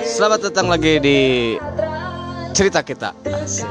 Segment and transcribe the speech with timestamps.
[0.00, 1.18] Selamat datang lagi di
[2.56, 3.12] cerita kita.
[3.28, 3.68] Asik.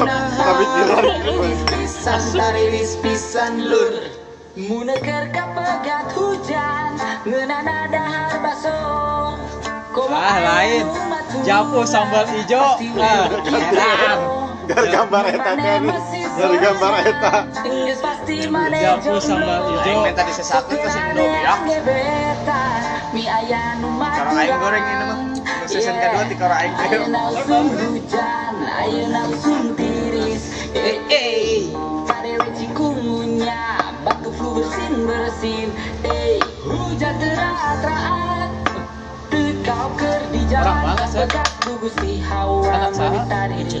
[0.00, 0.64] Tapi
[3.04, 3.94] pisan lur
[4.56, 6.96] Muneker kapegat hujan
[7.28, 8.80] Ngenana dahar baso
[10.10, 10.86] Ah, lain.
[11.42, 12.78] Japu sambal ijo.
[12.98, 14.18] Ah, enak.
[14.70, 15.82] Dari gambar eta kan.
[16.38, 17.32] Dari gambar eta.
[18.70, 19.92] Japu sambal ijo.
[20.06, 21.54] Minta disesakin ke si ya.
[23.10, 25.18] Mi aya nu Kalau aing goreng ini mah.
[25.66, 29.02] Season kedua di kalau aing Ayo langsung hujan, ayo
[40.50, 41.30] Orang banget,
[42.26, 43.22] hawa Anak saha?
[43.22, 43.78] Mewitariris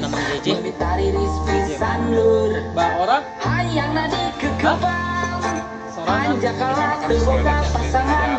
[0.54, 2.54] Mewitariris pisan lur.
[2.70, 3.22] Mbak orang?
[3.42, 4.22] Hayang nadi
[5.90, 6.38] Sorangan.
[7.74, 8.38] Pasangan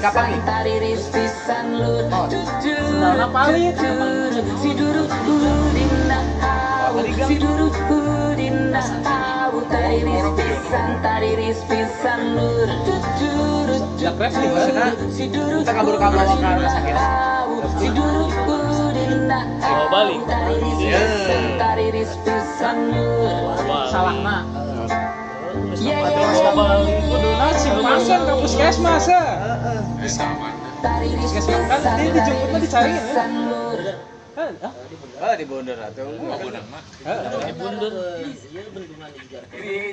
[0.00, 0.96] kapan nih?
[1.12, 2.08] Pisan lur.
[2.08, 3.76] Palit.
[3.76, 4.32] Jujur
[4.64, 5.04] Si duru
[5.76, 7.68] dina hawu Si duru
[9.68, 14.94] Tariris pisan Tariris pisan lur Jujur Ya, mana?
[15.12, 16.96] Si duru Kita kabur kabur ke rumah sakit.
[17.82, 20.20] Si duru duru dina Bawa balik.
[20.80, 20.96] Iya.
[20.96, 23.56] pisan Tariris pisan lur
[23.92, 24.16] Salah.
[25.78, 26.96] Yeah, Bawa balik.
[27.04, 29.24] Kuduna si pasien ke puskesmas ya.
[30.00, 33.67] Puskesmas kan dia dijemput mah
[34.38, 34.70] dicari ya.
[34.70, 36.06] pisan lur Eh, ah, Oh, di Bonder atau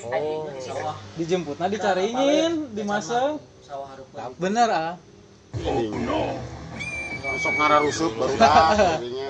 [0.05, 0.29] eh,
[1.15, 3.41] dijemput nah dicariin dimasang
[4.37, 4.93] bener ah
[7.35, 8.75] Sok ngara rusup baru dah.
[8.95, 9.27] jadinya.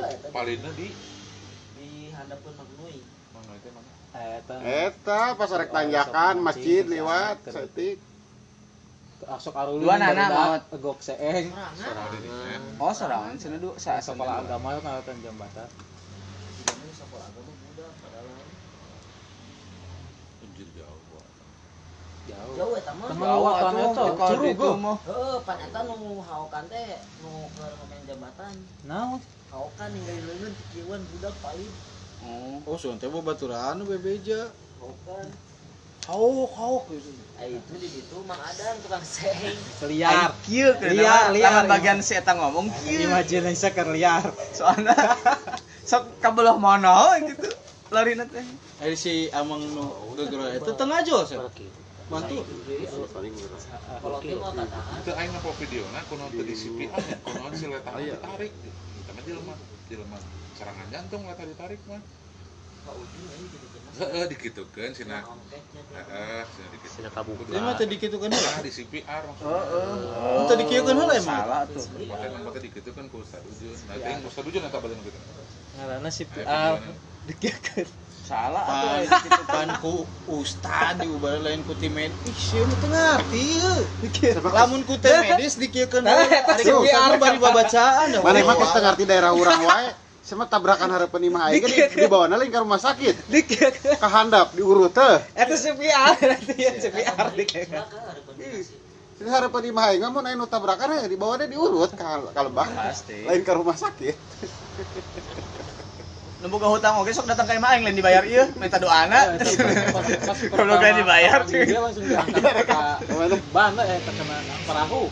[4.14, 7.98] eta Eta pas rek tanjakan masjid lewat setik.
[9.26, 10.62] Asok arulun Dua nana maut.
[10.76, 11.50] egok seeng.
[12.78, 15.70] Oh, sorangan cenah du sa sekolah agama ngalakan jambatan
[22.36, 22.74] jauh jauh.
[22.78, 26.90] Eta mah temen watan eta Kalau itu curug mah heuh pan eta nu haokan teh
[27.22, 28.54] nu keur pemain jabatan
[28.90, 29.04] nah
[29.54, 31.74] haokan ninggali leungeun ti kieuan budak paling
[32.26, 32.58] Oh.
[32.66, 34.50] Oh, soalnya teh baturan bebeja.
[34.82, 35.28] haokan
[36.06, 37.10] Hauk, hauk gitu.
[37.42, 39.58] itu di ditu mang adang tukang seng
[39.90, 41.66] liar Kieu Liar, liar.
[41.66, 43.10] Bagian si eta ngomong kieu.
[43.10, 44.22] imajinasi keur liar
[44.54, 44.94] Soalnya
[45.90, 47.50] sok kabelah mana gitu.
[47.90, 48.46] Lari teh.
[48.86, 51.34] Ari si Amang nu gegera eta tengah jos.
[51.34, 51.42] ya?
[52.06, 52.46] Bantu.
[53.98, 57.66] kalau kieu mah katakan Itu aing napa videona kunaon teu di CPR nya, kunaon si
[57.66, 58.54] leta ditarik.
[58.54, 59.54] Kita mah jelema,
[59.90, 60.18] jelema
[60.54, 61.98] serangan jantung leta ditarik mah.
[63.96, 65.24] Heeh, dikitukeun cenah.
[65.24, 67.48] Heeh, cenah dikitukeun.
[67.48, 69.56] Dia mah tadi kitu kan Nah, di CPR maksudnya.
[69.56, 70.46] Heeh.
[70.52, 71.40] Tadi kieu kan heula emang.
[71.40, 71.84] Salah tuh.
[71.86, 73.72] Poten mah teh dikitukeun ku Ustaz Ujun.
[73.88, 75.20] Nah, teh Ustaz Ujun eta balen gitu.
[75.76, 76.94] ngaranna si Aya PR videona.
[77.26, 77.88] dikiekeun
[78.26, 82.34] Salah atuh pan ku ustad diubah lain ku tim medis.
[82.34, 83.76] Sia mah teu ngarti ieu.
[84.50, 88.22] Lamun ku tim medis dikiekeun Nah, eta Ari ku mah bari babacaan dah.
[88.26, 89.90] Mana emang kita ngerti daerah orang wae.
[90.26, 93.30] Sama tabrakan hareupeun imah aing di, di bawahna lain ke rumah sakit.
[93.30, 95.22] dikiekeun Kahandap diurut teh.
[95.38, 98.74] eta si PR nanti ya si PR dikiekeun belakang ada kombinasi
[99.22, 102.66] Jadi hareupeun imah aing mah mun anu tabrakan ya di bawahna diurut ka ka lebah.
[102.74, 103.22] Pasti.
[103.30, 104.18] Lain ke rumah sakit.
[106.42, 109.38] Nu boga hutang oge sok datang ka imah lain dibayar ieu, minta doana.
[110.58, 114.38] Kalau kalian dibayar, dia langsung diangkat ke ban eh terkena
[114.68, 115.04] perahu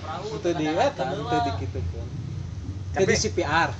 [0.00, 2.08] perahu itu di eta itu dikitukeun
[2.94, 3.70] Tapi- jadi CPR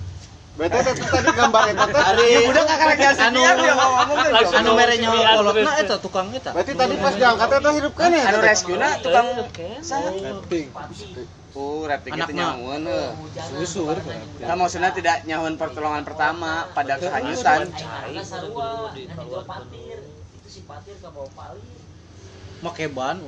[0.54, 1.98] Bete tadi gambar eta teh.
[1.98, 4.54] Ari Udah kakak lagi anu dia ngomong kan.
[4.62, 6.54] anu mere nyawa kolotna eta tukang eta.
[6.54, 8.22] Berarti tadi pas diangkat eta hirup kan ya?
[8.30, 9.26] Anu rescue na tukang
[9.82, 10.14] saha?
[10.14, 10.70] rating
[11.54, 12.82] Oh, rapid itu nyahuan
[13.54, 13.94] susur
[14.42, 17.70] Nah, maksudnya tidak nyahuan pertolongan pertama pada kehanyutan.
[17.70, 18.10] Kan
[20.34, 21.62] itu si patir ke bawah palir
[22.62, 23.22] Make ban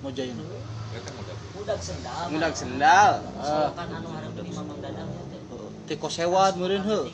[0.00, 0.44] mojayeuna.
[0.88, 1.36] Eta modal.
[1.52, 3.12] budak sendal Mudak sendal.
[3.44, 5.27] soalkan anu hareupeun di mamang dadang
[5.88, 7.08] Teh kosewat meureun heuh.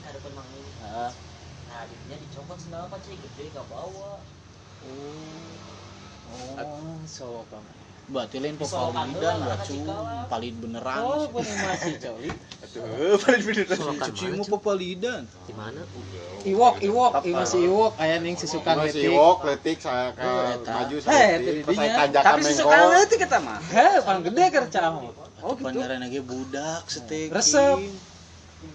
[1.71, 4.19] Nah dinya dicopot sendal gede ka bawah
[4.85, 7.63] oh so kan
[8.05, 9.75] berarti lain pepalidan kantor, bacu
[10.29, 12.29] palid beneran Oh, pun masih coli.
[12.69, 15.81] Tuh, palid beneran cuci mau pepalidan Di mana?
[16.45, 19.17] Iwok, iwok, masih iwok aya ning susukan Masih letik.
[19.17, 20.73] wok, letik saya ke Oh, eta.
[20.85, 21.65] maju saya letik,
[22.13, 22.93] Tapi sesuka mengko.
[22.93, 23.59] leutik kita mah.
[23.73, 24.81] Heh, paling gede kerja.
[25.41, 25.79] Oh gitu.
[25.81, 27.81] lagi budak setek Resep.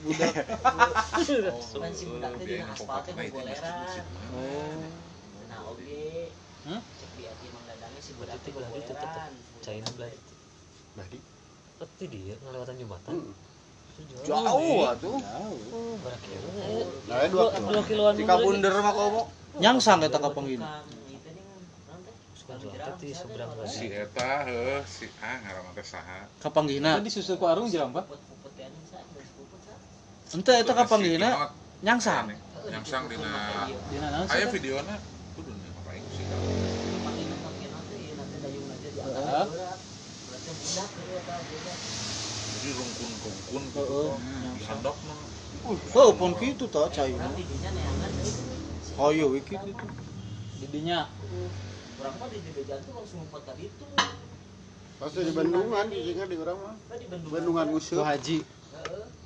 [0.05, 0.33] Budak.
[1.83, 3.75] Kan si budak teh dina aspal teh goleran.
[4.35, 4.83] Oh.
[5.49, 6.31] Nah, oge.
[6.69, 9.31] Cek di ati Mang Dadangnya si budak teh goleran.
[9.59, 10.15] China belai
[10.97, 12.05] Jadi, itu.
[12.09, 13.15] Dia ngelewatan jembatan
[14.23, 14.87] Jauh.
[14.87, 15.19] Atuh.
[15.19, 16.47] oh berapa kilo
[17.11, 19.21] nah, dua dua kiloan Tika bunder mah komo.
[19.59, 20.31] nyangsang eta ka
[22.39, 26.25] Suka di seberang si eta heuh si ah ngaranna teh saha.
[26.41, 28.09] Ka panggihna Tadi susu ku arung jeram, Pak.
[28.09, 29.75] Puput teh anu sa, geus puput sa.
[30.29, 32.27] Ente eta ka panggihna Si Kinot, nyangsang?
[32.69, 33.29] Nyangsang dina.
[33.89, 34.95] Dina aya videona
[35.33, 36.25] kudu nih apa yang sih?
[42.49, 43.99] Jadi rungkun rungkun gitu
[44.69, 45.19] handok mah
[45.97, 47.17] oh pon kitu tah cai.
[48.99, 49.89] Hoyo we kitu tuh
[50.59, 51.07] Didinya.
[52.03, 53.85] Urang mah di Bebegan tuh langsung empat kali itu.
[54.99, 56.75] Pasti di Bandungan, di sini di orang mah.
[56.91, 56.99] Kan.
[57.31, 57.65] Bandungan.
[57.71, 58.03] Musuh.
[58.03, 58.43] haji.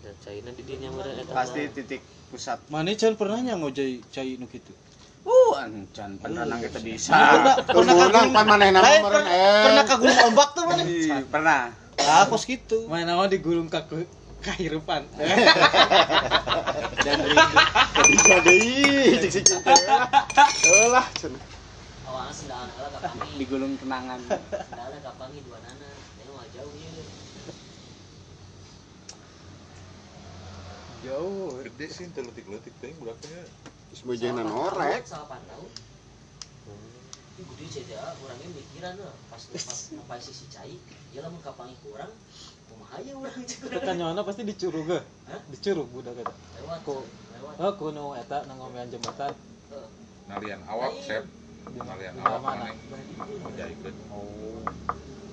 [0.03, 2.59] Eta Pasti titik pusat.
[2.67, 4.73] mana can pernah nya ngojai cai nu kitu
[5.23, 7.15] Uh, ancan penrenang kita bisa.
[7.15, 9.63] pernah pernah kagum pan nama Lain, meureun pernah- eh.
[9.63, 11.61] pernah kagum ombak tuh mana Ih, Pernah.
[12.03, 14.03] ah kos gitu Main nama digulung ka ke
[14.43, 15.07] kehirupan.
[16.99, 17.17] Dan
[18.03, 19.55] bisa deui si kitu.
[20.67, 21.39] Eulah cenah.
[22.03, 23.31] Awalnya sendal heula kapangi.
[23.39, 24.19] Digulung kenangan.
[24.19, 25.87] Sendalnya kapangi dua nana.
[26.19, 27.03] Teh mah jauh ieu.
[31.03, 31.59] Jauh.
[31.59, 33.29] gede sih teletik-letik teh budak teh
[33.91, 35.03] Geus beujeunna norek.
[35.03, 35.67] Salah pantau.
[37.33, 40.73] Ih gede ah, urangnya mikiran lah pas pas apa sisi cai.
[41.11, 42.09] Ya lamun kapangi kurang
[42.71, 43.35] kumaha ya urang.
[43.43, 44.87] Pertanyaannya pasti dicurug.
[44.87, 45.03] Hah?
[45.51, 46.33] Dicurug budak eta.
[46.61, 46.79] Lewat.
[46.87, 47.05] Ku-
[47.35, 47.55] Lewat.
[47.59, 49.33] Oh, kuno eta nang ngomean jembatan.
[50.23, 51.27] nalian awak sep
[51.67, 52.71] Di nalian di awak mana?
[52.71, 53.91] maneh jaikeun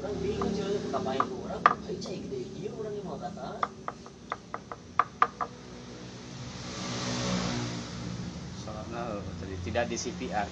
[0.01, 1.63] Urang bingung cai kapangi kurang.
[1.87, 3.63] Ai cai gede urang yang mau kata.
[9.37, 10.49] Tadi tidak di CPR.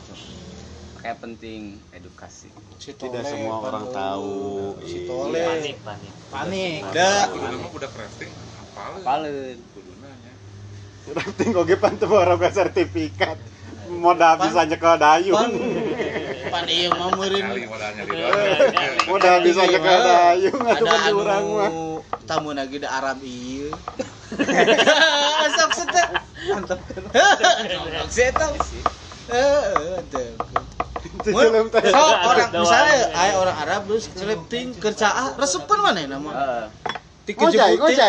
[0.98, 1.60] Kayak penting
[1.90, 2.50] edukasi.
[2.76, 4.34] si Tidak tole, semua orang tahu.
[4.82, 5.06] si Iya.
[5.06, 6.80] tole panik panik Panik.
[6.90, 9.58] dah kuduna mah budak crafting apal Paleun.
[9.70, 10.34] kuduna nya
[11.08, 13.38] Penting oge pan teu boga sertifikat.
[13.88, 15.52] Modal bisa nyekel dayung.
[16.48, 17.46] pan ieu mah meureun
[19.06, 21.70] Modal bisa nyekel dayung atuh di urang mah.
[21.70, 23.72] anu tamu lagi da Arab ieu
[26.54, 26.78] Mantap.
[28.08, 28.80] saya tahu Itu
[30.08, 30.30] teh.
[31.84, 36.30] so orang misalnya aya orang Arab terus selepting kercaa resepan mana nama
[37.28, 38.08] lelep.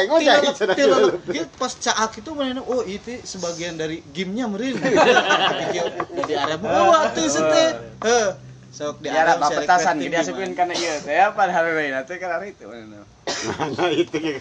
[0.73, 1.19] jelem.
[1.27, 4.79] Dia pas caak itu mana oh itu sebagian dari gamenya meureun
[6.23, 7.63] dari Arab oh atuh sete
[7.99, 8.29] heuh
[8.69, 12.47] sok di Arab saya petasan dia asukeun kana ieu teh apa hari lain teh kana
[12.47, 12.63] itu.
[12.63, 13.03] mana.
[13.59, 14.35] Mana itu ge.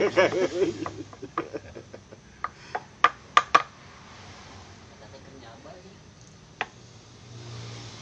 [4.91, 5.94] Kata kerja apa sih?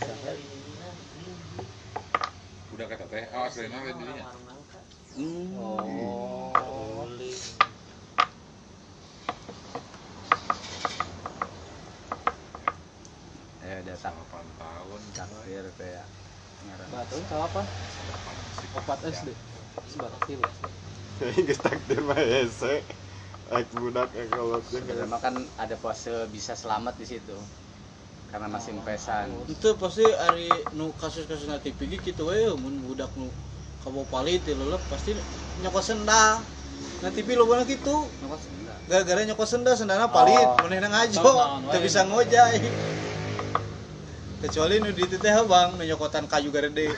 [0.01, 0.83] Dari ini
[2.87, 4.79] teh awas dirinya nangka.
[5.59, 7.03] Oh.
[13.67, 15.67] Eh datang 8 tahun takdir
[16.71, 16.87] ngaran.
[16.95, 17.63] Batu apa?
[18.79, 19.35] Opat SD.
[19.91, 20.47] Sebatas kilo.
[21.19, 22.87] Geus takdir mah hese.
[23.75, 27.35] Budak eh kalau Sebenarnya kan ada pose bisa selamat di situ.
[28.27, 29.31] Karena masih pesan.
[29.47, 33.31] itu pasti hari nu kasus-kasus na TV ge kitu we mun budak nu
[33.81, 35.15] kabawa palit lelep pasti
[35.63, 36.43] nyokot sendal
[37.01, 37.97] na TV lo gitu
[38.87, 40.69] gara-gara nyokot sendal sendalna palit Oh.
[40.69, 41.85] Naon teu wae.
[41.87, 42.55] bisa ngojay
[44.37, 46.93] kecuali nu di teh bang nu nyokotan kayu gede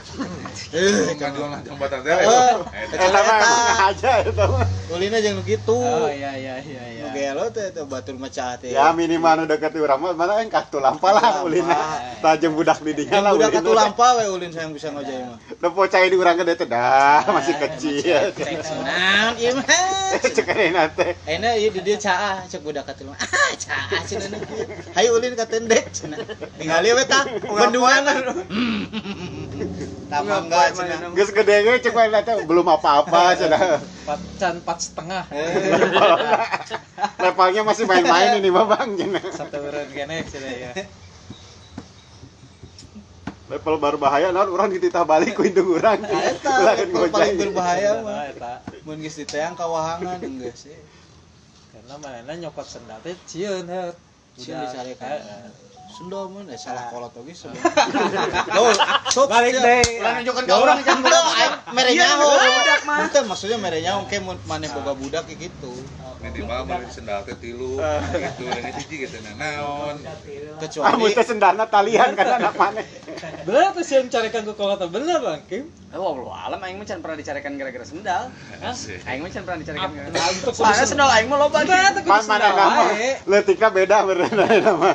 [0.75, 2.55] eh lah jembatan teh Eh, Eh,
[2.89, 3.53] Eta eta
[3.87, 4.45] aja eta
[4.91, 7.08] ulina jeung nu kitu Oh iya iya iya iya.
[7.11, 10.79] Gelo teh teh batur macah teh Ya minimal nu deket urang mah mana yang kartu
[10.79, 11.47] lampa lah Lampa.
[11.47, 11.79] ulina.
[12.19, 15.69] Tajem budak di dinya lah budak atuh lampa we ulin sayang bisa ngojay mah Da
[15.69, 18.33] pocai di urang gede teh dah masih kecil.
[18.83, 19.67] naon ieu mah
[20.37, 21.15] Cekerena teh.
[21.25, 23.15] Ayeuna ieu di dieu caah cek budak katelah.
[23.15, 24.41] Ah, caah cenah.
[24.93, 26.19] Hayu ulin ka tendek cenah.
[26.57, 28.05] Ningali we tah bendungan.
[30.13, 30.99] Tama enggak cenah.
[31.13, 31.95] Geus gede ge cek
[32.49, 33.61] belum apa-apa cenah.
[33.83, 35.25] Empat can empat setengah.
[37.25, 39.23] Levelnya masih main-main ini mah Bang cenah.
[39.29, 40.73] Satu beren kene sudah ya.
[43.49, 48.13] level berbahaya naon orang dititah balik ku indung urang Nah, eta kan paling berbahaya mah
[48.13, 48.53] Nah, eta
[48.85, 50.77] mun geus diteang kawahangan enggak sih
[51.73, 53.83] karena mana nyokot sendal teh cieun he
[54.39, 55.19] Cieun dicarekan.
[56.07, 58.71] Mun eh salah kolot oge sebenarnya oh
[59.11, 59.83] sok balik deh.
[59.99, 62.29] Ulah nunjukkeun ka urang can aing mere nyaho.
[62.39, 62.99] budak mah.
[63.11, 65.75] Bukan maksudnya mere nyaho ke mun maneh boga budak kayak gitu.
[66.19, 69.97] Ini mah meuli sendal teh tilu gitu dan itu hiji gitu nah naon.
[70.03, 72.87] Kamu Kecuali teh sendana talian kan anak maneh.
[73.43, 77.01] bener tuh sih carikan ke kolot bener bang Kim Oh, Allah alam aing mah can
[77.01, 78.29] pernah dicarikan gara-gara sendal.
[79.09, 81.89] Aing mah can pernah dicarikan gara Nah, untuk Soalnya sendal aing mah loba Nah, gitu.
[81.97, 83.11] teu kudu mana sendal nama wae.
[83.25, 84.91] leutikna beda benerna nama.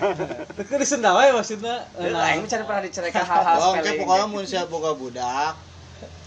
[0.53, 1.75] Teu kudu sendal wae maksudnya.
[1.98, 3.74] Nah, aing mah can pernah dicarikan hal-hal sepele.
[3.74, 5.53] oke pokoknya mun sia boga budak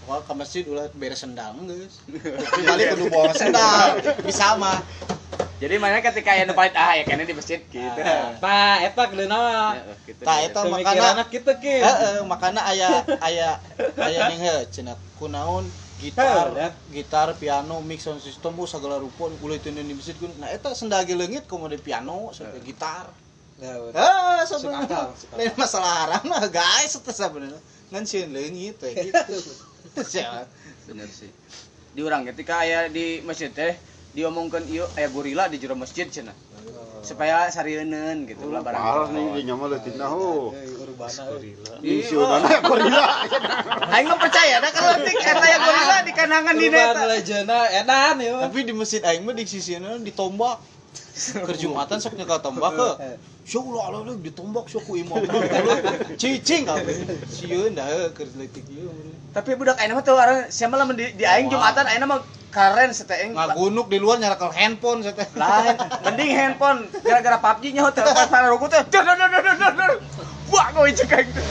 [0.06, 1.98] Pokoknya ke masjid ulah beres sendal geus.
[2.06, 3.98] Kecuali kudu bawa sendal.
[4.22, 4.78] Bisa mah.
[5.56, 8.00] Jadi mana ketika aya nu palit ah ya kayaknya di masjid gitu.
[8.38, 9.74] Tah, eta kudu naon?
[9.74, 10.22] Heeh, gitu.
[10.22, 11.80] Tah eta makana anak kita Kim.
[11.82, 13.58] heeh makana aya aya
[13.98, 15.64] aya ning heuh cenah kunaon
[15.96, 16.74] gitar, Heuh, lihat.
[16.92, 20.28] gitar, piano, mix sound system bu segala rupa ulah itu di masjid kun.
[20.36, 23.08] Nah eta sendal ge leungit komo di piano, sampai gitar.
[23.56, 23.72] Ya.
[23.96, 27.56] Ah, Masuk sebenarnya masalah haram lah guys, itu sebenarnya
[27.88, 29.40] ngan sieun leungit we gitu.
[30.04, 30.44] Sia.
[30.84, 31.30] Bener sih.
[31.96, 33.72] Di urang ketika aya di masjid teh
[34.12, 36.36] diomongkeun ieu aya gorila di jero masjid cenah.
[37.00, 38.82] Supaya sarieun gitu lah barang.
[38.82, 40.52] Parah nih di ho.
[40.52, 41.54] Eh, urbana euy.
[41.80, 43.04] Di siunana gorila.
[43.94, 47.02] Aing mah percaya da kalau tik eta aya gorila di kanangan di eta.
[47.06, 48.42] legenda edan ya.
[48.44, 50.75] Tapi di masjid aing mah di sisieuna ditombak.
[51.16, 52.88] Keur Jumatan sok nyekel tombak ke.
[53.48, 55.16] Sya Allah Allah Allah, ditombak sok ku imam.
[56.20, 56.94] Cicing kabeh.
[57.32, 58.92] Sieun dah heuh keur leutik ieu.
[59.32, 62.20] Tapi budak ayeuna mah teu arang siapa lah di, di aing Jumatan ayeuna mah
[62.52, 63.32] keren seteing.
[63.32, 65.28] Ngagunuk di luar nyalakan handphone teh.
[65.40, 68.84] Lain, mending handphone gara-gara PUBG nyaho teu pas para ruku teh.
[68.92, 69.92] Dur dur dur dur dur.
[70.52, 71.44] Wah, kau cek aing teh.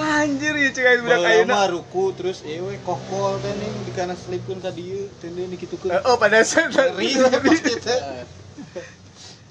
[0.00, 1.52] Anjir ieu cek aing budak ayeuna.
[1.52, 5.52] mah ruku terus eh we kokol teh ning di kana selipkeun ka dieu teh nih
[5.52, 5.92] dikitukeun.
[5.92, 7.12] Eh, Oh, pada we
[7.44, 8.00] pasti teh.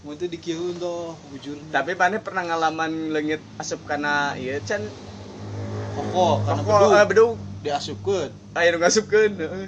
[0.05, 1.65] Mun teh dikieun toh bujurna.
[1.73, 4.81] Tapi pane pernah ngalaman leungit asup kana ieu can
[5.97, 7.33] Kokol kana Pokok eh, bedug bedug
[7.65, 8.29] diasupkeun.
[8.53, 9.31] aya nu ngasupkeun.
[9.41, 9.67] heeh.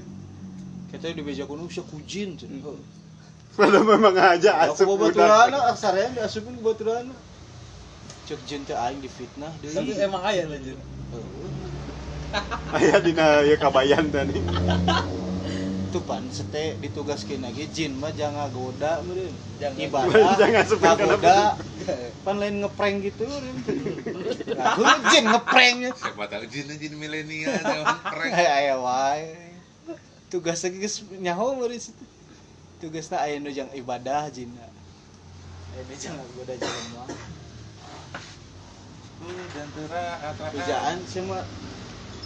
[0.94, 2.38] Kita di beja kuno sia kujin.
[2.38, 2.78] cenah.
[3.58, 5.18] Padahal memang aja Aku asup bawa budak.
[5.18, 7.16] baturana aksaranya diasupin ke baturana.
[8.30, 9.74] Cek jin teh aing difitnah deui.
[9.74, 10.86] Tapi emang aya legenda.
[12.78, 14.38] Aya dina ieu kabayan tadi.
[15.88, 19.32] Itu pan sete ditugaskeun lagi jin mah jangan goda meureun.
[19.56, 19.88] Jangan.
[19.88, 20.36] Ibadah.
[20.36, 20.64] Jangan
[21.00, 21.40] goda.
[22.28, 23.58] Pan lain ngeprank gitu meureun.
[24.52, 25.96] Nah, jin ngepranknya.
[25.96, 28.32] Siapa tahu jin jin milenial yang keren.
[28.36, 29.32] Aya wae.
[30.28, 32.04] Tugas lagi geus nyaho meureun situ.
[32.84, 34.68] Tugasna aya nu jang ibadah jinna.
[35.72, 37.08] Aya nu jangan goda jelema.
[39.56, 41.42] Dan tera Bejaan sih mah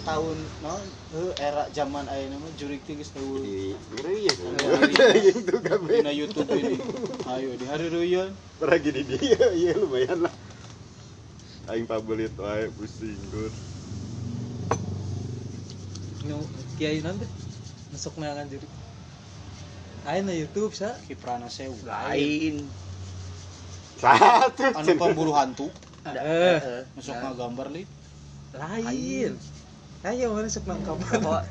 [0.02, 0.82] tahun non
[1.14, 3.42] heuh era zaman aya mah jurik geus eueuh.
[3.46, 3.76] Di
[4.26, 4.34] ya.
[4.34, 5.22] Ngeri.
[5.30, 6.02] Itu kabeh.
[6.02, 6.78] Dina YouTube ini.
[7.30, 8.34] Ayo di hari reuyeun.
[8.58, 10.34] Pernah gini dia, iya lumayan lah.
[11.70, 13.54] Aing pabelit wae pusing gur.
[16.26, 16.42] Nu
[16.78, 17.26] kiai nanti
[17.94, 18.68] masuk nangan juri.
[20.06, 20.98] Aya na YouTube sa.
[21.06, 21.78] Kiprana sewu.
[21.86, 22.66] Lain.
[24.02, 24.66] Satu.
[24.74, 25.70] Anu pemburu hantu.
[26.02, 27.86] Eh, Masuk ngagambar li.
[28.58, 29.38] lain.
[30.02, 31.06] Ayo mana sok nang kabar.
[31.06, 31.44] Kok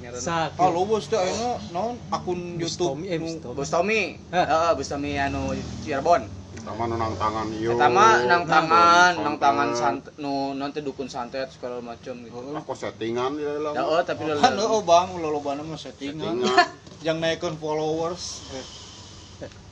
[0.00, 0.56] Sakit.
[0.56, 3.52] Kalau bos teh ayeuna naon akun YouTube nu.
[3.52, 4.16] Bos Tommy.
[4.32, 5.52] Heeh, Bos Tommy anu
[5.84, 6.24] Cirebon.
[6.64, 7.76] Sama nang tangan ieu.
[7.76, 12.38] Eta mah nang tangan, nang tangan santet nu nanti dukun santet segala macam gitu.
[12.56, 13.76] Aku settingan di dalam.
[13.76, 16.46] Heeh, tapi lo kan oh bang lolobana mah settingan.
[16.46, 16.56] Settingan.
[17.04, 18.46] Jang naikkeun followers.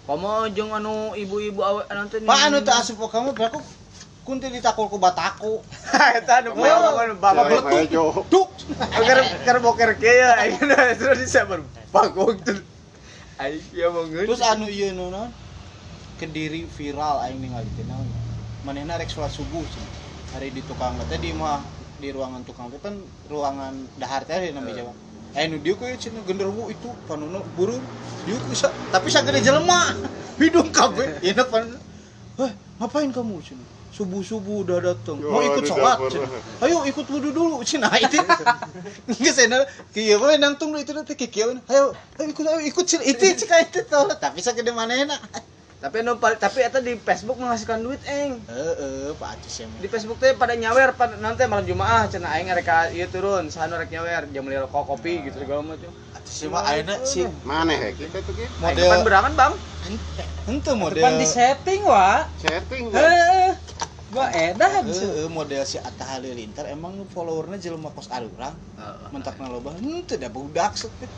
[0.05, 2.21] Komo jeung anu ibu-ibu awe anu teh.
[2.25, 3.78] Pak anu teh asup ka kamu berarti
[4.29, 5.65] kunti ditakul ku bataku.
[6.21, 8.29] Eta anu bawa Bapak beletuk.
[8.29, 8.53] Duk.
[8.77, 12.61] Agar keur boker ke ya ayeuna terus bisa berbagong tuh.
[13.41, 15.33] Aing ya mau Terus anu ieu nu naon?
[16.21, 18.05] Kediri viral aing ningali teh naon.
[18.69, 19.97] Manehna rek salat subuh cenah.
[20.37, 21.65] Hari di tukang teh di mah
[21.97, 23.01] di ruangan tukang teh kan
[23.33, 24.93] ruangan dahar teh di namanya Jawa.
[25.41, 27.81] Eh nu dieu kuy cenah genderuwo itu panuna burung.
[28.29, 29.97] Dieu ku sa, tapi sagede jelema.
[30.39, 31.25] Hidung kabeh.
[31.25, 31.65] Ieu pan.
[32.37, 33.41] Heh, ngapain kamu
[33.99, 34.07] cenah?
[34.07, 35.19] Subuh-subuh udah datang.
[35.19, 35.99] Mau ikut di sholat.
[36.63, 38.19] Ayo ikut wudhu dulu cenah itu.
[39.19, 41.59] Geus enak kieu we nang tunggu itu teh kieu.
[41.67, 44.07] Ayo, ayo ikut ayo ikut cenah itu cika itu tol.
[44.15, 45.19] Tapi sagede manehna.
[45.79, 48.43] Tapi anu pal- tapi eta di Facebook menghasilkan duit eng.
[48.51, 49.79] Heeh, Pak Acis emang.
[49.79, 53.47] Di Facebook teh pada nyawer pada nanti malam Jumaah cenah aing rek ka ieu turun,
[53.47, 55.87] sanu rek nyawer jam beli rokok kopi gitu segala macam.
[56.19, 58.51] Acis mah ayeuna si Mana ya kita tuh gitu?
[58.59, 59.55] Model berangan, Bang.
[60.51, 62.27] henteu model Depan di setting wa.
[62.43, 62.91] Setting.
[62.91, 63.48] Heeh.
[64.09, 64.89] Gua edan.
[64.89, 68.57] Heeh, model si Atta Halilintar emang followernya jelema kos arurang
[69.13, 71.11] mentak na loba henteu da budak teh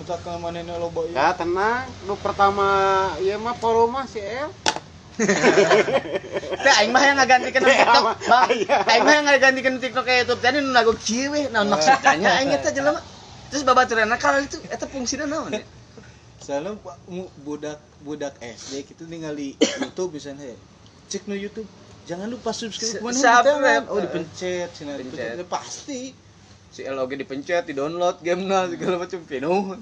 [0.00, 2.64] mentak na manehna loba ieu Ya tenang, nu pertama
[3.20, 4.48] ieu mah follow mah si El.
[6.64, 8.02] Teh aing mah yang ngagantikeun TikTok.
[8.26, 8.76] Bang, Iya.
[8.82, 12.50] aing mah yang ngagantikeun TikTok ke YouTube tadi nu lagu kieu we, naon maksudnya aing
[12.50, 12.98] eta jelema.
[13.52, 15.62] Terus babaturanna kalau itu eta fungsina naon ya?
[16.44, 16.76] soalnya
[17.40, 20.52] budak budak SD gitu ningali YouTube misalnya
[21.10, 21.68] cek no YouTube
[22.04, 23.84] jangan lupa subscribe ke mana subscribe.
[23.88, 24.98] oh dipencet Pencet.
[25.00, 26.24] dipencet pasti
[26.74, 29.78] Si El oge dipencet, di-download gamenya segala macam penuh.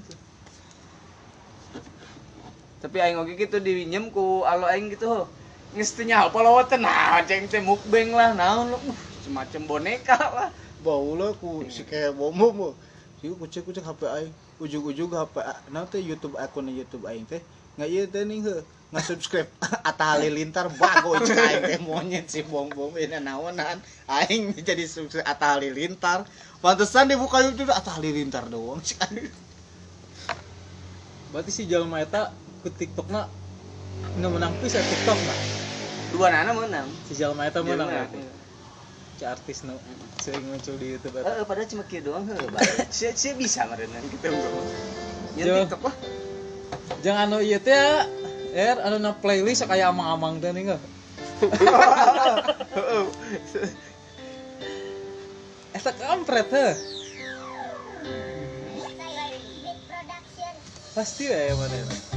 [2.84, 5.24] Tapi aing oge gitu diwinjem ku alo aing gitu.
[5.72, 8.76] Nyaho follower teh nah ceng teh mukbang lah naon.
[8.76, 8.92] Uh,
[9.24, 10.52] semacam boneka lah.
[10.82, 12.74] bau lah ku si kayak bom bom
[13.22, 17.22] sih ku cek ku cek HP aing ujung-ujung HP nah teh YouTube akun YouTube aing
[17.22, 17.38] teh
[17.78, 18.42] nggak iya teh nih
[18.92, 19.48] he nggak subscribe
[19.88, 25.56] Atta Halilintar bago aing teh monyet si bom bom ini naonan aing jadi subscribe Atta
[25.56, 26.28] Halilintar
[26.60, 29.32] pantesan dibuka YouTube Atta Halilintar doang aing
[31.32, 32.28] Berarti si jalma eta
[32.60, 33.24] ku TikTokna
[34.20, 35.34] nu menang pisan TikTok na.
[36.12, 36.84] Dua nana menang.
[37.08, 37.88] Si jalma eta menang.
[37.88, 38.20] Berarti.
[39.16, 39.80] Si artis nu
[40.20, 41.32] sering muncul di YouTube eta.
[41.32, 42.52] Heeh, padahal cuma kieu doang heuh.
[42.92, 44.28] Si si bisa meureun gitu.
[45.40, 45.54] Nyen Jo.
[45.64, 45.96] TikTok lah.
[47.00, 48.04] Jangan anu ieu teh ya.
[48.52, 50.76] Er anu na playlist kayak amang-amang teh nih
[55.72, 56.76] Eta kampret heh.
[60.92, 62.11] Pasti ya mana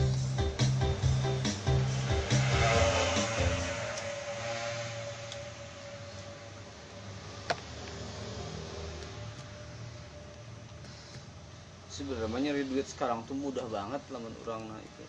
[12.95, 15.03] sekarang tuh mudah banget lamun orang nah itu.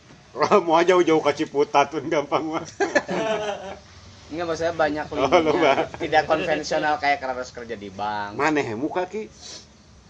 [0.66, 2.66] Mau jauh-jauh ke Ciputat pun gampang mah.
[4.34, 5.86] Enggak maksudnya banyak Oh, loba.
[5.94, 8.34] Tidak konvensional kayak harus kerja di bank.
[8.34, 9.30] Maneh muka ki?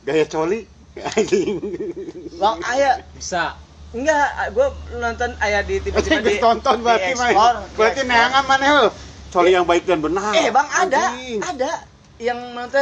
[0.08, 0.64] Gaya coli?
[0.96, 1.60] Anjing.
[2.40, 3.60] Bang aya Bisa.
[3.92, 7.36] enggak gua nonton aya di tiba-tiba Anjing di tonton berarti di
[7.76, 8.90] Berarti neangan maneh heuh.
[9.28, 10.32] Coli yang baik dan benar.
[10.32, 11.38] Eh bang ada, Anjing.
[11.44, 11.70] ada
[12.16, 12.80] yang nanti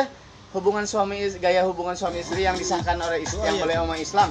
[0.54, 4.30] hubungan suami gaya hubungan suami istri yang disahkan oleh is- yang oleh umat Islam.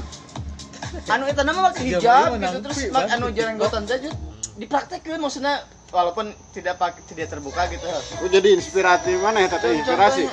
[0.93, 4.13] Anu itu nama pakai Jam hijab gitu terus mak anu jenggotan saja
[4.61, 7.85] dipraktekkan maksudnya walaupun tidak pakai tidak terbuka gitu.
[8.21, 10.29] Oh, jadi inspiratif mana ya tata inspirasi?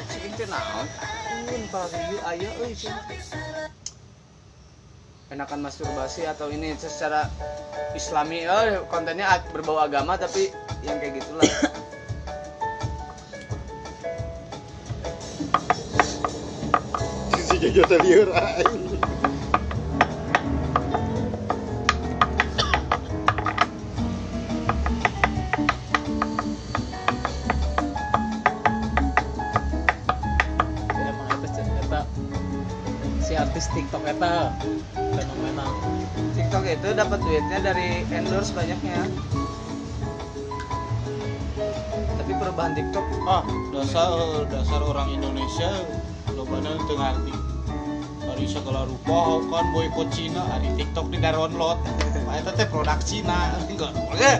[5.31, 7.31] Enakan masturbasi atau ini secara
[7.94, 10.53] islami oh kontennya berbau agama tapi
[10.85, 11.46] yang kayak gitulah.
[17.37, 18.89] Sisi jojo teh lieur aing.
[34.11, 34.51] Eta
[34.94, 35.70] fenomenal.
[36.35, 39.07] TikTok itu dapat duitnya dari endorse banyaknya.
[42.18, 45.70] Tapi perubahan TikTok ah dasar dasar orang Indonesia
[46.35, 47.35] lo mana teu ngarti
[48.27, 50.42] dari segala rupa kan boykot Cina.
[50.59, 51.79] Di TikTok di download.
[52.31, 53.55] Eta teh produk Cina.
[53.70, 54.37] Enggak boleh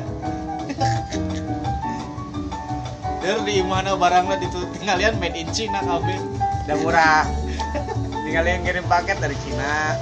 [3.21, 6.19] dari di mana barangnya itu tinggalin made in China kabeh
[6.67, 7.25] udah murah.
[8.31, 9.99] Tinggal yang kirim paket dari Cina.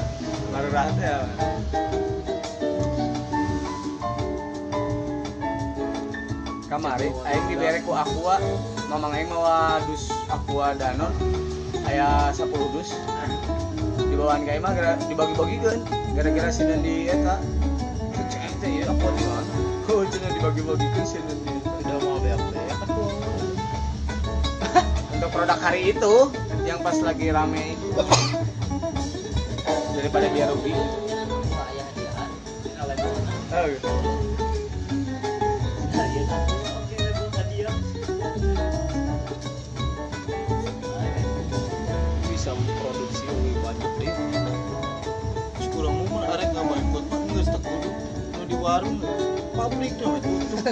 [0.52, 1.24] Baru rata.
[6.68, 8.36] Kamari, aing dibere ku Aqua,
[8.92, 11.08] mamang aing mawa dus Aqua Danon,
[11.88, 12.92] aya 10 dus.
[13.96, 17.40] Di bawaan ka mah gara dibagi-bagikeun gara-gara sinan di eta.
[18.28, 19.52] Cek teh ieu Aqua di mana?
[19.88, 21.72] Oh, cenah dibagi-bagikeun sinan di eta.
[21.80, 22.88] udah mau beak ya kan
[25.16, 26.14] untuk produk hari itu
[26.68, 27.88] yang pas lagi rame itu.
[29.96, 30.76] Daripada dia rugi.
[30.76, 31.00] Oh,
[37.48, 37.72] dia.
[42.28, 44.12] Bisa memproduksi lebih banyak deh.
[45.72, 46.76] Kurang mau arek nggak mah
[47.32, 47.88] geus teu kudu.
[48.36, 49.00] Nu di warung
[49.56, 50.68] pabriknya we tutup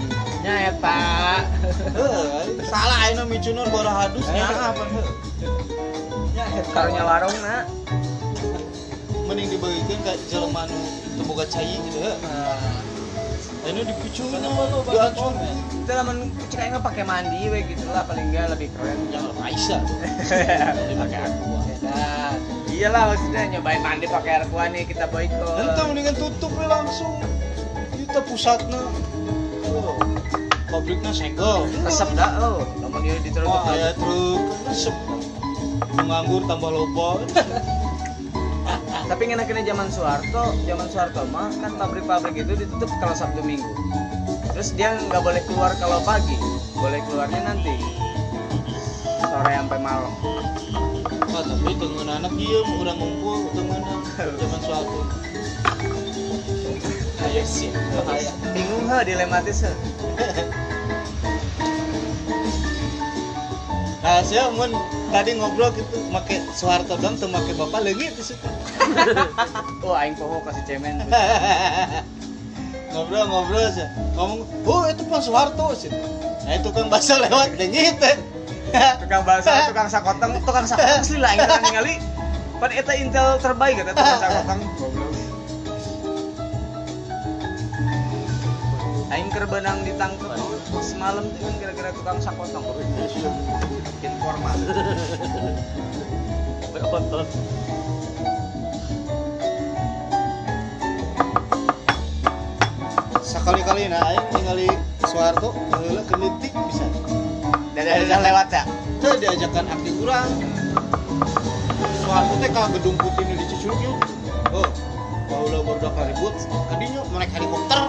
[0.44, 1.00] nya eta
[1.96, 5.08] heuh salah ayeuna micunur bara hadusnya apa heuh
[6.36, 7.64] nya eta warung na
[9.24, 10.76] mending dibagikan ke jelema nu
[11.16, 12.16] teu boga cai gitu heuh
[13.64, 14.44] Ayeuna dipicuin
[14.92, 15.32] dihancur
[15.72, 18.04] itu lamun cek aing pakai mandi we gitu lah.
[18.04, 19.08] Paling enggak lebih keren.
[19.08, 19.80] Yang Raisa
[21.00, 21.96] pakai aqua ya
[22.68, 27.24] iyalah maksudnya nyobain mandi pakai aqua nih kita boykot Ente mendingan tutup langsung.
[27.96, 28.84] Kita pusatna
[29.64, 30.13] Heuh.
[30.74, 34.42] Pabriknya segel resep dah oh namun dia diterus wah aya truk.
[34.66, 34.96] Resep.
[35.94, 37.22] Menganggur tambah loba.
[39.06, 43.70] Tapi ngenak kena zaman Soeharto zaman Soeharto mah kan pabrik-pabrik itu ditutup kalau Sabtu Minggu.
[44.56, 46.34] Terus dia nggak boleh keluar kalau pagi.
[46.74, 47.74] Boleh keluarnya nanti.
[49.22, 50.12] Sore sampai malam.
[51.34, 53.82] Wah, tapi dengan anak iya udah ngumpul dengan
[54.14, 54.98] zaman suatu
[57.26, 58.30] Ayo sih, bahaya.
[58.54, 59.72] bingung ha dilematis ha
[64.22, 64.70] saya mun
[65.10, 68.44] tadi ngobrol gitu make Soeharto dong tuh make bapak lagi di situ.
[69.84, 71.02] Oh aing poho kasih cemen.
[72.94, 73.88] Ngobrol-ngobrol sih.
[74.14, 75.90] Ngomong oh itu pan Soeharto sih.
[76.44, 78.16] Nah itu kan bahasa lewat dengit teh
[79.02, 81.94] tukang bahasa tukang sakoteng tukang sakoteng sih lah aing kan ningali.
[82.62, 84.60] Pan eta intel terbaik eta tukang sakoteng.
[84.78, 85.34] Goblok
[89.14, 90.26] aing keur benang ditangkep
[90.82, 92.66] semalam tuh kan kira-kira tukang sakoteng
[96.72, 97.28] Berotot.
[103.44, 104.68] sekali-kali nah aing ningali
[105.04, 106.88] Soeharto heula kelitik bisa.
[107.76, 108.64] Dari ada lewat ya?
[109.04, 110.32] Teu diajakan aktif urang
[112.00, 114.00] Soeharto teh ka gedung putih di Cicurug yuk
[114.48, 114.68] oh
[115.28, 116.32] baheula barudak ribut
[116.72, 117.80] kadinya naik helikopter.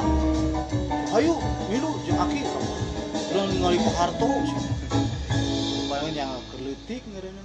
[1.16, 1.40] Ayo
[1.72, 2.44] milu jeung aki.
[3.32, 4.28] Urang ningali Pak Harto
[6.76, 7.44] yang kelitik ngaranna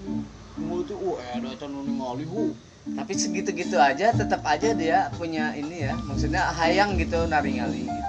[0.59, 2.51] mulut teh oh ada eta nu ningali hu
[2.99, 8.03] tapi segitu-gitu aja tetap aja dia punya ini ya maksudnya hayang gitu naringali gitu.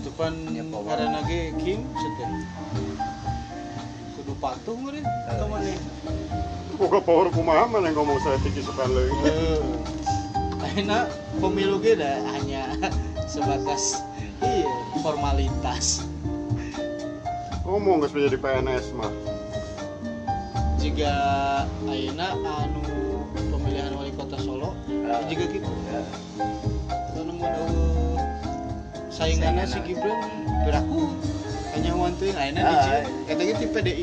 [0.00, 2.32] itu pan Ya, karena ge Kim setel
[4.16, 5.76] kudu patuh meureun atau mana
[6.80, 9.12] Boga power kumaha mana yang ngomong saya tiki suka leuing.
[10.58, 11.04] Akhirnya
[11.36, 12.74] pemilu kita hanya
[13.30, 14.00] sebatas
[14.40, 14.72] iya,
[15.04, 16.08] formalitas.
[17.68, 19.31] Ngomong geus menjadi PNS mah.
[20.82, 21.14] Jika
[21.86, 22.82] Aina anu
[23.38, 24.74] pemilihan wali kota Solo,
[25.06, 25.22] Ah.
[25.30, 25.70] jika gitu.
[25.86, 26.02] Ya.
[27.22, 28.18] Anu mun eueuh
[29.06, 30.18] saingannya si Gibran
[30.66, 31.14] beraku
[31.70, 33.02] hanya wantuin Aina di Ah, Cieu.
[33.30, 33.94] Kata gitu ya.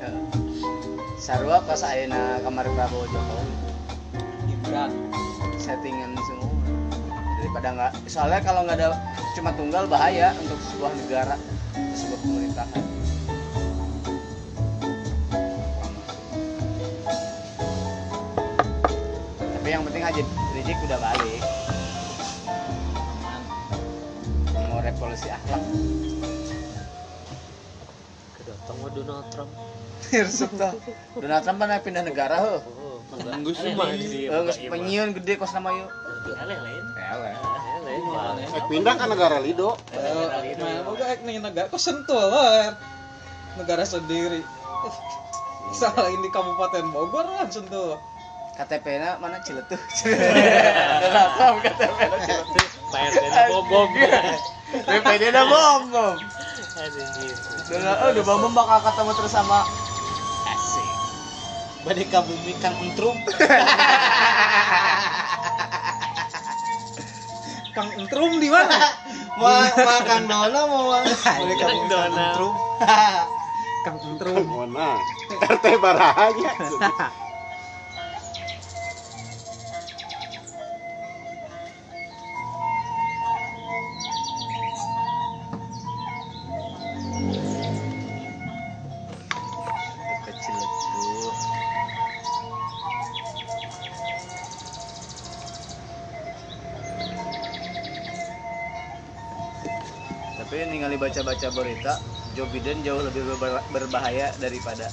[0.00, 0.10] Ya.
[1.20, 3.52] Sarua pas ayeuna kamar Prabowo Jokowi
[4.48, 4.90] Gibran.
[5.60, 6.50] settingan semua
[7.38, 8.98] daripada nggak soalnya kalau nggak ada
[9.38, 11.36] cuma tunggal bahaya untuk sebuah negara
[11.94, 12.82] sebuah pemerintahan
[19.72, 21.40] tapi yang penting aja Rizik udah balik
[24.68, 25.64] mau revolusi akhlak
[28.36, 29.48] Kedatang mah Donald Trump.
[30.12, 30.76] Hirsuk tuh
[31.16, 35.72] Donald Trump pernah pindah negara heuh Oh, Nunggu semua Eh, iya, penyiun gede kos nama
[35.72, 35.88] yuk
[36.28, 36.84] Eleh lain.
[36.92, 37.34] Eleh.
[38.52, 39.72] Eh pindah ke negara Lido.
[39.96, 42.72] Nah, moga ek nih negara kok sentuh lah.
[43.58, 44.40] Negara sendiri.
[45.80, 48.11] Salah ini Kabupaten Bogor kan sentuh.
[48.52, 49.80] KTP na mana Ciletuh
[51.36, 53.88] Trump KTP na Ciletuh Pak RT na bom-bom.
[54.72, 56.16] BPD na bom bom
[56.72, 57.36] Anjir.
[57.68, 59.64] Donald oh udah bakal ketemu terus sama
[60.52, 60.88] asik
[61.82, 63.10] Bade ka bumi Kang Entrum.
[67.74, 68.78] Kang Entrum di mana?
[69.34, 72.26] Ma makan dona mau Bade ka bumi Kang Dona.
[72.32, 72.54] Entrum.
[73.82, 74.46] Kang Entrum.
[74.46, 74.94] Mana?
[75.42, 76.52] RT barahanya.
[101.52, 102.00] Berita
[102.32, 104.88] Joe Biden jauh lebih berba- berbahaya daripada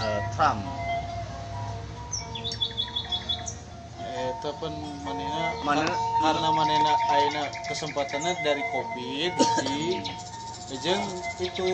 [0.00, 0.64] eh, Trump.
[4.00, 4.72] Eta pun
[5.04, 5.84] manena Mana?
[5.86, 9.32] kar- karena manena aina kesempatannya dari Covid
[9.64, 10.00] di
[10.78, 11.02] jeung
[11.42, 11.70] itu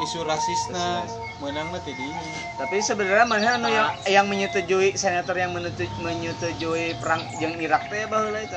[0.00, 1.04] isu rasisna
[1.44, 2.08] menang nanti di
[2.56, 8.40] tapi sebenarnya mana anu yang yang menyetujui senator yang menyetujui, perang yang Irak teh baheula
[8.40, 8.56] itu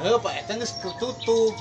[0.00, 1.52] eh pak eta geus ketutup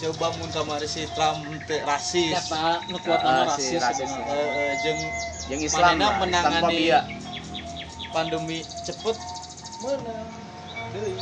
[0.00, 4.08] coba mun kamari si Trump teu rasis Siapa nu kuat Ah, nama si rasis rasis.
[4.08, 4.32] sebenarnya.
[4.32, 5.00] Eh, eh, jeung
[5.46, 7.00] yang Islam lah, menangani- Islamofobia.
[8.10, 9.16] pandemi cepet
[9.78, 10.28] menang
[10.90, 11.14] deui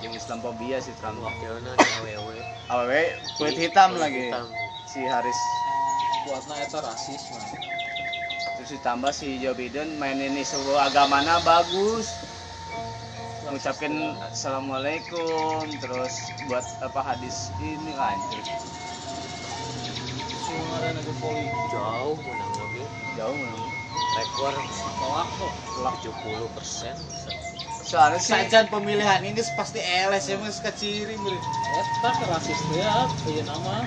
[0.00, 2.36] yang Islamofobia si Trump Wakilna di awewe.
[2.68, 3.02] awewe
[3.36, 4.46] kulit hitam lagi Hitam.
[4.86, 5.40] si Haris
[6.22, 7.48] Kuatna eta rasis mah.
[8.54, 12.06] terus ditambah si Joe Biden mainin isu agamana bagus
[13.50, 16.14] ngucapin assalamualaikum terus
[16.46, 17.90] buat apa hadis ini
[21.18, 22.82] poli Jauh menang lagi.
[23.18, 23.68] Jauh menang.
[24.14, 24.54] Rekor
[25.02, 25.52] tolak kok
[26.06, 26.94] 70 persen.
[27.82, 31.38] Soalnya sih sajan pemilihan ini pasti LS ya mas keciri beri
[31.70, 33.82] Eta rasis ya, ieu nama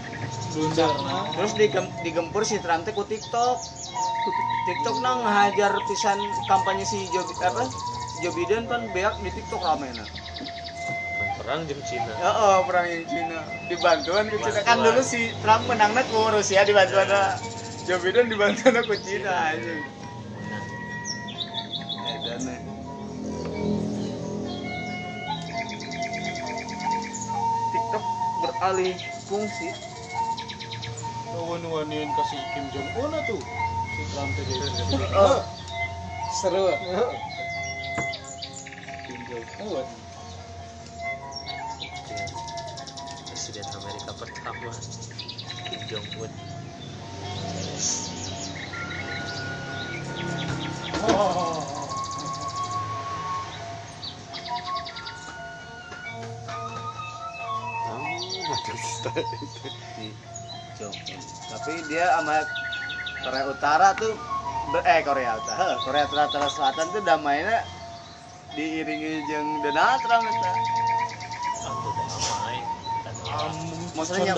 [0.52, 1.32] blunderna.
[1.39, 3.58] terus digem, digempur si Trump teh ku TikTok.
[4.67, 6.19] TikTok nang ngajar pisan
[6.52, 7.67] kampanye si Joe apa?
[8.23, 10.07] Joe Biden kan beak di TikTok ramena.
[11.43, 12.07] Perang jam Cina.
[12.15, 16.63] Ya oh, perang yang Cina dibantuan ke Cina kan dulu si Trump menangnya ku Rusia
[16.63, 17.12] dibantuan
[17.83, 19.75] Joe Biden dibantuan ku Cina aja.
[22.15, 22.55] Edana.
[27.75, 28.03] TikTok
[28.39, 28.95] beralih
[29.27, 29.67] fungsi.
[31.43, 33.41] wan-wanin kasih Kim Jong Un tuh
[33.99, 34.53] si Trump tadi
[35.12, 35.43] Oh,
[36.39, 36.71] Seru.
[39.34, 39.82] Oh,
[43.26, 44.69] Presiden Amerika pertama
[45.65, 46.30] Kim Jong Un.
[59.98, 60.13] di
[60.78, 61.22] Jong Un.
[61.50, 62.38] Tapi dia sama
[63.26, 64.13] Korea Utara tuh
[64.86, 67.65] eh Korea Utara, Korea Utara Selatan tuh damainya
[68.54, 70.52] diiringi jeung Donald Trump eta.
[73.94, 74.34] Maksudnya.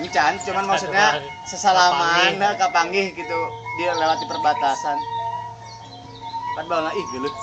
[0.00, 1.06] Encan, cuman maksudnya
[1.48, 2.58] sesalaman Kapanggih.
[2.60, 3.40] kapanggih gitu.
[3.80, 4.98] Dia lewati perbatasan.
[6.56, 7.34] Kan bawa ih gelut.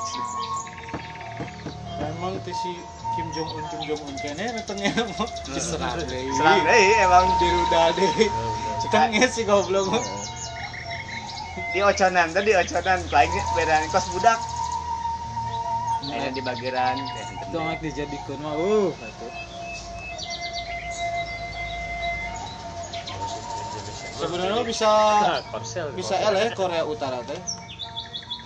[2.03, 2.71] emang tuh si
[3.15, 7.83] Kim Jong Un Kim Jong Un kene datengnya mah diserang deh Serang deui emang diruda
[7.95, 8.11] deh
[8.81, 10.03] cetengnya si goblok mah.
[11.73, 14.52] di oconan tadi oconan lagi beda kos budak.
[16.03, 18.91] Ini di bagiran itu nggak dijadikan mah uh
[24.19, 24.91] sebenarnya bisa
[25.95, 27.39] bisa L ya Korea Utara teh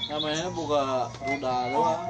[0.10, 2.02] namanya buka rudal doang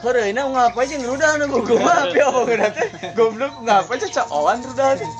[0.00, 2.88] Heureuy na ngapa aja ngerudah na buku mah api apa geuna teh.
[3.12, 5.10] Goblok ngapa aja caoan rudah teh.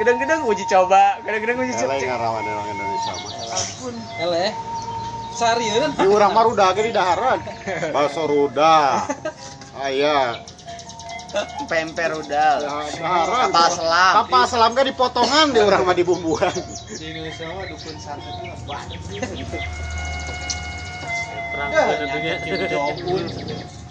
[0.00, 1.92] Gedang-gedang uji coba, kadang-kadang uji coba.
[2.00, 3.32] Eleh ngarawan orang Indonesia mah.
[3.52, 3.94] Ampun.
[4.16, 4.50] Eleh.
[5.34, 5.90] Sari kan.
[5.98, 7.42] Di urang mah rudah ge di daharan.
[7.94, 9.02] Bakso rudah.
[9.74, 10.38] Aya.
[11.66, 12.62] Pemper rudal.
[12.62, 13.50] Daharan.
[13.50, 14.12] Kapal selam.
[14.22, 16.54] Kapal selam ge dipotongan di urang mah dibumbuan.
[16.94, 18.34] di Indonesia mah dukun santet
[21.54, 22.34] Perang ya dunia.
[22.42, 23.24] Kim Jong Un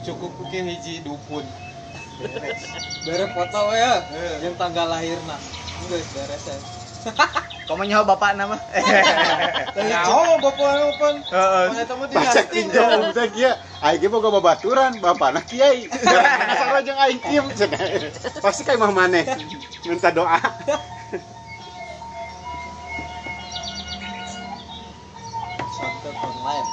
[0.04, 1.48] cukup ke hiji dukun
[2.20, 2.64] beres
[3.04, 4.00] Bere foto ya.
[4.16, 4.48] Eh.
[4.48, 5.36] Yang tanggal lahirna.
[5.92, 6.58] Geus beres ya.
[7.64, 8.56] Kamu nyawa bapak nama?
[9.74, 11.66] Nah, bapak bapak Heeh.
[11.74, 13.52] Mana tamu Baca kinjau teh kieu.
[13.82, 15.90] Aing ge boga babaturan, bapana kiai.
[15.90, 17.46] Sarua jeung aing Kim.
[18.44, 19.26] Pasti kayak mah maneh
[19.88, 20.40] minta doa.
[25.74, 26.70] Santet online.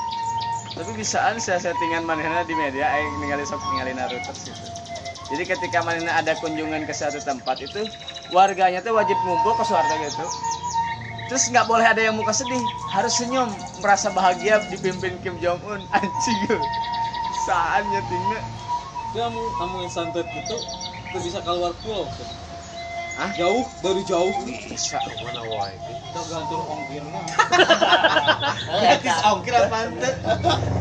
[0.77, 4.67] Tapi bisaan saya settingan manehna di media aing ningali sok ningali Naruto gitu.
[5.31, 7.87] Jadi ketika manehna ada kunjungan ke suatu tempat itu
[8.35, 10.27] warganya tuh wajib ngumpul ke warga gitu.
[11.31, 12.59] Terus nggak boleh ada yang muka sedih,
[12.91, 13.47] harus senyum,
[13.79, 15.79] merasa bahagia dipimpin Kim Jong Un.
[15.95, 16.59] Anjing.
[17.47, 18.43] Saatnya tinggal.
[19.15, 20.57] Dia mau ngomongin santet itu
[21.07, 22.11] itu bisa keluar pulau.
[22.19, 22.27] tuh.
[23.15, 23.31] Hah?
[23.39, 24.35] Jauh dari jauh.
[24.43, 24.99] Bisa.
[25.23, 25.75] Mana wae.
[25.79, 27.23] Kita gantung ongkirnya
[28.83, 29.79] Gratis ongkir apa?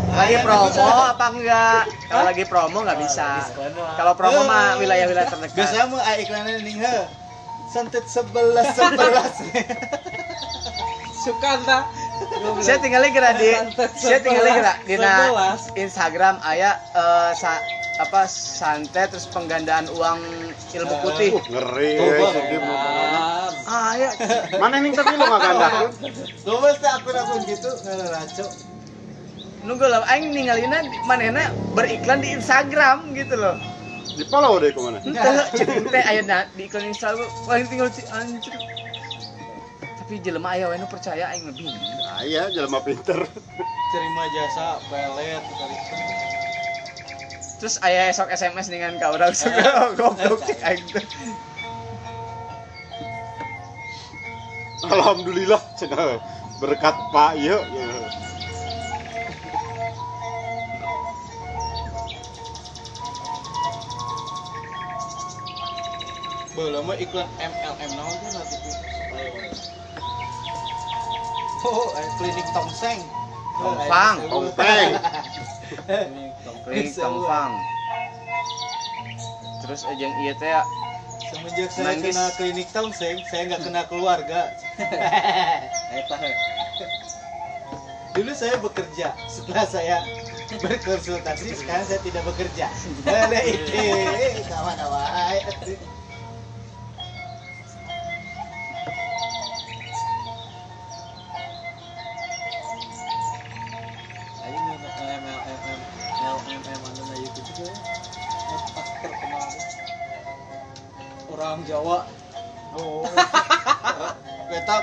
[0.09, 1.83] Lagi promo apa enggak?
[2.09, 3.29] Kalau lagi promo nggak bisa.
[4.01, 5.57] Kalau promo mah wilayah-wilayah terdekat.
[5.57, 6.97] biasanya aya iklannya nih he
[7.69, 9.35] santet sebelas sebelas
[11.19, 11.83] Suka entah.
[12.65, 13.51] Saya tinggalnya kira di
[13.95, 15.81] saya tinggalnya kira di.
[15.83, 17.63] Instagram aya eh, sa-
[17.99, 20.23] apa santet terus penggandaan uang
[20.71, 21.35] ilmu putih.
[21.35, 21.99] Uh, ngeri
[22.31, 22.63] si Kim.
[23.67, 24.09] Ah, ya.
[24.63, 25.91] Mana ning tapi lu ngagandakeun?
[26.47, 28.47] Coba teh akun-akun gitu ngeraco
[29.67, 33.59] Nunggu lah aing ningalina manehna beriklan di Instagram gitu loh.
[34.15, 35.03] Di follow deh ke mana?
[35.03, 38.55] Ente cek teh aya na di iklan Instagram paling tinggal ci anjir.
[40.09, 41.69] Tapi jelema aya we nu percaya aing lebih.
[42.17, 43.29] Aya jelema pinter.
[43.93, 45.43] terima jasa pelet
[47.61, 51.05] Terus aya esok SMS dengan ka urang suka goblok cek aing teh.
[54.89, 56.17] Alhamdulillah cenah
[56.57, 57.61] berkat Pak ieu.
[66.57, 68.88] Bala mah iklan MLM naon nanti
[71.65, 72.99] Oh, eh, klinik tongseng.
[73.59, 74.89] Tompang, Tompeng.
[76.63, 77.51] Klinik Tompang.
[79.59, 80.55] Terus aja yang iya teh
[81.29, 82.09] semenjak saya Nangis.
[82.09, 84.49] kena klinik tongseng saya nggak kena keluarga
[88.17, 90.01] dulu saya bekerja setelah saya
[90.57, 92.65] berkonsultasi sekarang saya tidak bekerja
[93.05, 93.77] ada itu
[94.49, 94.77] kawan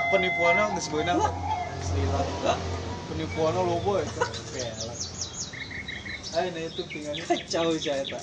[0.07, 1.29] penipuannya nggak sebenarnya
[1.83, 2.55] Selila.
[3.11, 4.21] penipuannya lobo itu
[6.37, 8.19] ayo nah itu tinggalnya Kacau sih eta.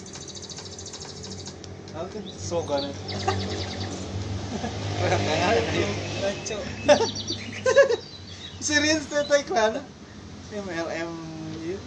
[1.94, 2.90] aku slogannya?
[6.20, 6.61] Kacau.
[8.66, 9.83] serius tuh itu iklan
[10.55, 11.11] MLM
[11.59, 11.87] gitu.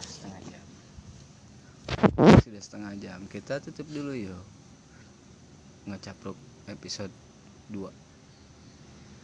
[0.00, 0.66] Setengah jam.
[2.40, 3.20] Sudah setengah jam.
[3.28, 4.63] Kita tutup dulu yuk
[5.88, 6.36] ngecapruk
[6.68, 7.12] episode
[7.72, 8.03] 2